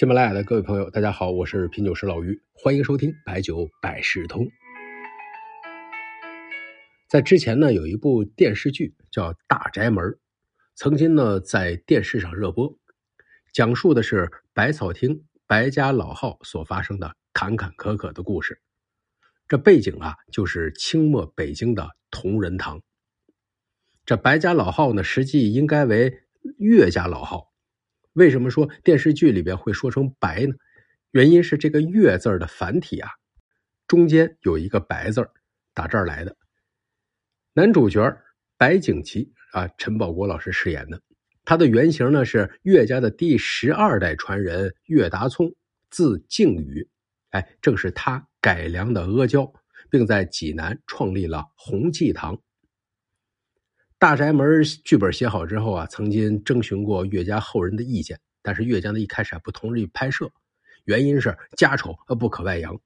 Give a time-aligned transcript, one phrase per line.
[0.00, 4.48] 喜马拉雅的各位朋友，大家好，我是品酒师老于，欢迎收听白酒百事通。
[7.06, 10.02] 在之前呢，有一部电视剧叫《大宅门》，
[10.74, 12.74] 曾经呢在电视上热播，
[13.52, 18.58] 讲述的是百草厅白家老号所发生的坎坎坷坷的故事。
[19.48, 22.80] 这背景啊，就是清末北京的同仁堂。
[24.06, 26.22] 这白家老号呢，实际应该为
[26.56, 27.49] 岳家老号。
[28.14, 30.54] 为什么说电视剧里边会说成白呢？
[31.12, 33.08] 原因是这个“岳”字的繁体啊，
[33.86, 35.28] 中间有一个“白”字
[35.74, 36.36] 打这儿来的。
[37.52, 38.16] 男主角
[38.56, 41.00] 白景琦啊，陈宝国老师饰演的，
[41.44, 45.54] 他的原型呢是岳家的第十二代传人岳达聪，
[45.90, 46.88] 字靖宇，
[47.30, 49.52] 哎，正是他改良的阿胶，
[49.90, 52.40] 并在济南创立了弘济堂。
[54.00, 60.32] 大宅门剧本写好之后啊，曾经征询过岳家后人的意见，但是岳家呢一开始还不同意拍摄，
[60.86, 62.80] 原因是家丑而不可外扬。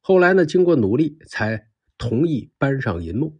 [0.00, 1.68] 后来呢，经过努力才
[1.98, 3.38] 同意搬上银幕。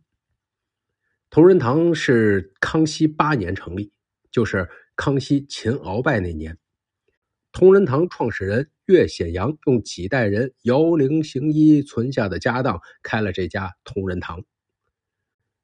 [1.30, 3.90] 同仁堂是康熙八年成立，
[4.30, 6.58] 就是康熙擒鳌拜那年。
[7.50, 14.44] 同仁堂创始人岳显阳用几代人摇铃行医存下的家当开了这家同仁堂。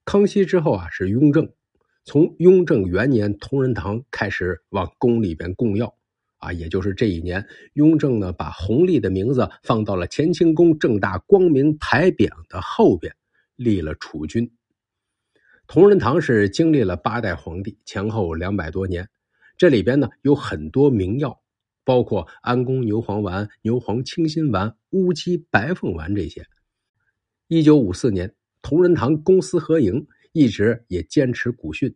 [0.05, 1.51] 康熙之后啊，是雍正。
[2.05, 5.97] 从雍正元年，同仁堂开始往宫里边供药，
[6.37, 13.17] 啊，也就是这一年，雍正呢把弘历的名字放到了乾清宫正大光明牌匾的后边，
[13.57, 14.53] 立了储君。
[15.67, 19.09] 同仁堂是经历了八代皇帝，前后两百多年，
[19.57, 21.41] 这里边呢有很多名药，
[21.85, 26.47] 包括安宫牛黄丸、牛黄清心丸、乌鸡白凤丸这些。
[27.49, 28.35] 一九五四年。
[28.65, 31.95] 同仁堂公私合营，一直也坚持古训。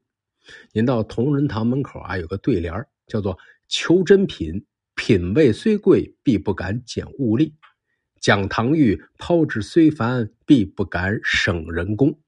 [0.74, 2.74] 您到同仁堂门口啊，有个对联
[3.06, 3.38] 叫做
[3.68, 7.54] “求真品，品味虽贵，必不敢减物力；
[8.20, 12.20] 讲唐玉，抛掷虽繁，必不敢省人工。”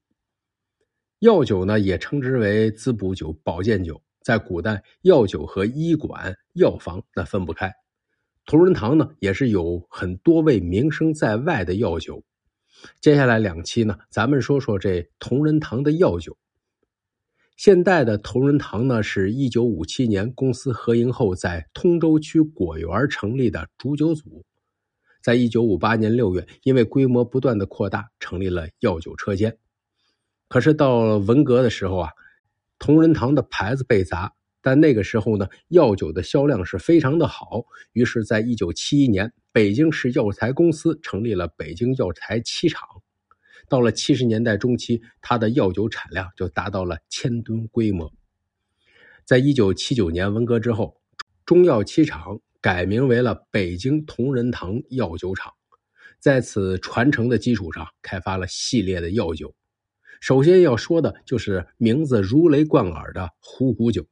[1.21, 4.03] 药酒呢，也称之为滋补酒、保健酒。
[4.23, 7.71] 在古代，药酒和医馆、药房那分不开。
[8.47, 12.25] 同仁堂呢，也是有很多位名声在外的药酒。
[13.01, 16.37] 接下来两期呢，咱们说说这同仁堂的药酒。
[17.57, 24.45] 现代的同仁堂呢，是一九五七年公司合营后，在通州区果园成立的煮酒组。
[25.23, 29.59] 在一九五八年六月，因为规模不断的扩大，成立了药酒车间。
[30.49, 32.11] 可是到了文革的时候啊，
[32.79, 34.33] 同仁堂的牌子被砸。
[34.63, 42.87] 但那个时候呢，药酒的销量是非常的好，于是，在一九七一年，北京市药材公司成立了北京药材七厂。
[43.69, 48.13] 到了七十年代中期，它的药酒产量就达到了千吨规模。
[49.25, 51.01] 在一九七九年文革之后，
[51.47, 55.55] 中药七厂改名为了北京同仁堂药酒厂，
[56.19, 59.55] 在此传承的基础上，开发了系列的药酒。
[60.21, 64.05] 首先要说的就是名字如雷贯耳的虎骨酒。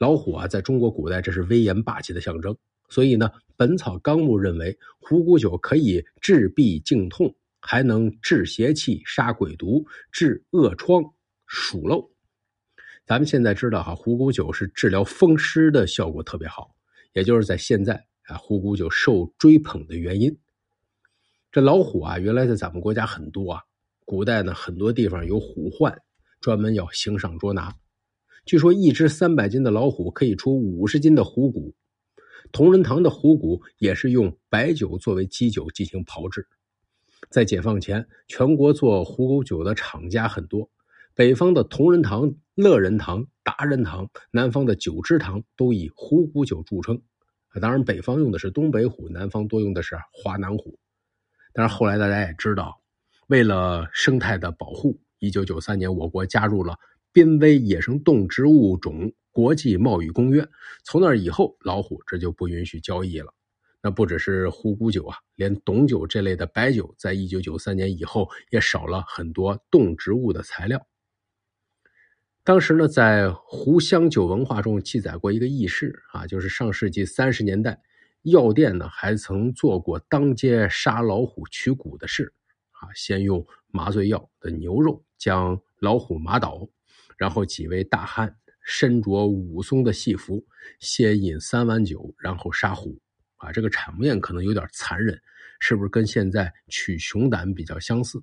[0.00, 2.56] 老虎啊，在中国古代这是威严霸气的象征，
[2.88, 11.04] 所以呢，《本草纲目》认为虎骨酒可以治痹颈痛，还能治邪气、杀鬼毒、治恶疮、
[11.46, 12.10] 鼠漏。
[13.04, 16.74] 咱们现在知道哈，虎骨酒是治疗风湿的效果特别好，
[17.12, 20.34] 也就是在现在啊，虎骨酒受追捧的原因。
[21.52, 23.62] 这老虎啊，原来在咱们国家很多啊，
[24.06, 26.00] 古代呢，很多地方有虎患，
[26.40, 27.76] 专门要行赏捉拿。
[28.50, 31.72] 据说一只三百斤的老虎可以出五十斤的虎骨，
[32.50, 36.48] 同仁堂的虎骨也是用白酒作为基酒进行炮制。
[37.30, 40.68] 在解放前，全国做虎骨酒的厂家很多，
[41.14, 47.00] 北方的同仁堂、乐仁堂、达仁堂，南方的九芝堂都以虎骨酒著称。
[47.60, 50.76] 当然，北方用的是东北虎，南方多用的是华南虎。
[51.52, 52.80] 但是后来大家也知道，
[53.28, 56.74] 为了生态的保护，一九九三年我国加入了。
[57.12, 60.46] 濒危野生动植物种国际贸易公约，
[60.84, 63.32] 从那以后，老虎这就不允许交易了。
[63.82, 70.86] 那不只是虎骨酒啊，连董酒这类的白酒，在一九九三年以后也少了很多动植物的材料。
[72.44, 77.80] 当时呢，在湖湘酒文化中记载过一个轶事啊，就是上世纪三十年代，
[78.22, 82.32] 药店呢还曾做过当街杀老虎取骨的事
[82.72, 86.68] 啊，先用麻醉药的牛肉将老虎麻倒。
[87.20, 90.42] 然后几位大汉身着武松的戏服，
[90.78, 92.98] 先饮三碗酒，然后杀虎。
[93.36, 95.20] 啊，这个场面可能有点残忍，
[95.58, 98.22] 是不是跟现在取熊胆比较相似？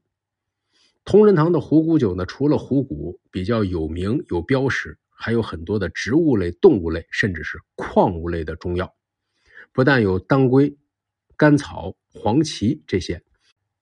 [1.05, 8.91] 同仁堂的虎骨酒呢，除了虎骨比较有名有标识，还有很多的植物类、动物类，甚至是矿物类的中药，
[9.71, 10.75] 不但有当归、
[11.35, 13.21] 甘草、黄芪这些，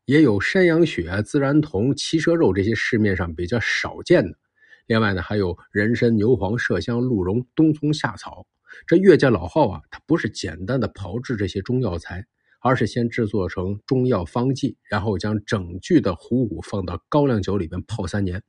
[0.04, 4.38] 也有山羊血、自然酮、骑蛇肉这些市面上比较少见的。
[4.88, 8.46] 另外呢，还有人参、牛黄、麝香、鹿茸、冬虫夏草。
[8.86, 12.26] 这岳家老号啊，它不是简单的炮制这些中药材，
[12.60, 18.44] 而是先制作成中药方剂，然后将整具的虎骨放到高粱酒里边泡三年，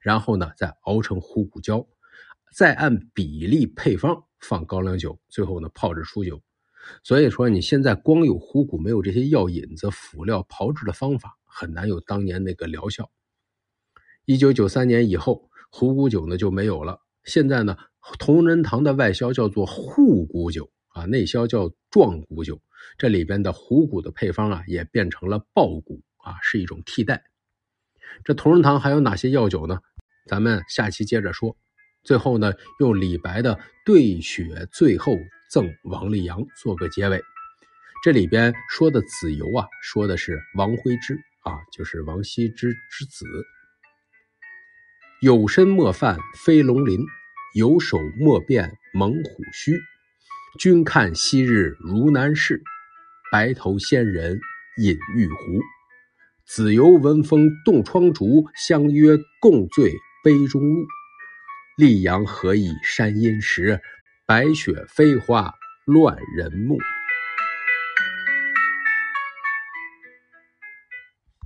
[0.00, 1.86] 然后呢再熬成虎骨胶，
[2.54, 6.40] 再按比例配方放高粱酒，最后呢泡制出酒。
[7.02, 13.10] 所以说，你现在光有虎骨，没有这些药引子、辅料炮制的方法，很难有当年那个疗效。
[14.24, 17.00] 一九九三年以后，虎骨酒呢就没有了。
[17.24, 17.76] 现在呢。
[18.18, 22.60] 同仁堂的外销叫做护骨酒啊，内销叫壮骨酒。
[22.98, 27.22] 这里边的虎骨的配方啊，也变成了豹骨啊，是一种替代。
[28.24, 29.78] 这同仁堂还有哪些药酒呢？
[30.26, 31.56] 咱们下期接着说。
[32.02, 35.16] 最后呢，用李白的“对雪最后
[35.48, 37.22] 赠王立阳”做个结尾。
[38.02, 43.24] 这里边说的子由啊，说的是王徽之啊，就是王羲之之子。
[45.22, 46.98] 有身莫犯飞龙鳞。
[47.54, 49.78] 有手莫辨猛虎须，
[50.58, 52.60] 君看昔日如南市，
[53.30, 54.40] 白头仙人
[54.78, 55.60] 饮玉壶。
[56.44, 59.92] 子由闻风动窗烛，相约共醉
[60.24, 60.86] 杯中物。
[61.78, 63.80] 溧阳何以山阴时，
[64.26, 65.54] 白雪飞花
[65.86, 66.78] 乱人目。